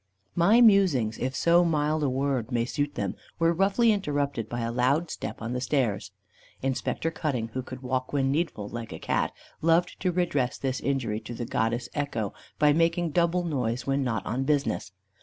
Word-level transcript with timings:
My 0.33 0.61
musings, 0.61 1.19
if 1.19 1.35
so 1.35 1.63
mild 1.63 2.01
a 2.01 2.09
word 2.09 2.51
may 2.51 2.65
suit 2.65 2.95
them, 2.95 3.15
were 3.37 3.53
roughly 3.53 3.91
interrupted 3.91 4.49
by 4.49 4.61
a 4.61 4.71
loud 4.71 5.11
step 5.11 5.43
on 5.43 5.53
the 5.53 5.61
stairs. 5.61 6.09
Inspector 6.63 7.11
Cutting, 7.11 7.49
who 7.49 7.61
could 7.61 7.83
walk 7.83 8.11
when 8.11 8.31
needful 8.31 8.67
like 8.67 8.91
a 8.93 8.97
cat, 8.97 9.31
loved 9.61 9.99
to 9.99 10.11
redress 10.11 10.57
this 10.57 10.79
injury 10.79 11.19
to 11.19 11.35
the 11.35 11.45
Goddess 11.45 11.87
Echo, 11.93 12.33
by 12.57 12.73
making 12.73 13.11
double 13.11 13.43
noise 13.43 13.85
when 13.85 14.03
not 14.03 14.25
on 14.25 14.43
business. 14.43 14.91